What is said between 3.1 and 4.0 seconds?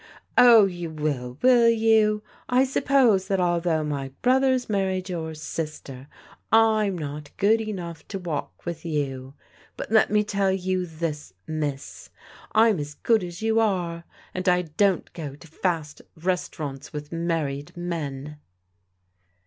that although